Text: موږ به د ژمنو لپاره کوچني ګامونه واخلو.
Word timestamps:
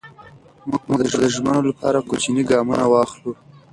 موږ 0.67 0.81
به 1.03 1.13
د 1.21 1.23
ژمنو 1.33 1.61
لپاره 1.69 2.05
کوچني 2.09 2.41
ګامونه 2.49 2.85
واخلو. 2.91 3.31